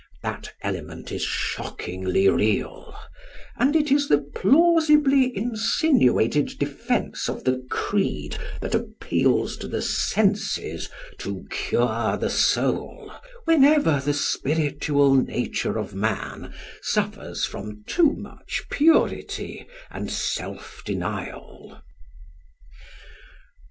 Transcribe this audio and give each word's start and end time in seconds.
That 0.23 0.51
element 0.63 1.11
is 1.11 1.21
shockingly 1.21 2.27
real, 2.27 2.95
and 3.55 3.75
it 3.75 3.91
is 3.91 4.07
the 4.09 4.17
plausibly 4.17 5.31
insinuated 5.37 6.57
defence 6.57 7.29
of 7.29 7.43
the 7.43 7.63
creed 7.69 8.35
that 8.61 8.73
appeals 8.73 9.57
to 9.57 9.67
the 9.67 9.79
senses 9.83 10.89
"to 11.19 11.45
cure 11.51 12.17
the 12.19 12.31
soul" 12.31 13.13
whenever 13.45 13.99
the 14.03 14.15
spiritual 14.15 15.13
nature 15.13 15.77
of 15.77 15.93
man 15.93 16.51
suffers 16.81 17.45
from 17.45 17.83
too 17.85 18.15
much 18.17 18.63
purity 18.71 19.67
and 19.91 20.09
self 20.09 20.81
denial. 20.83 21.79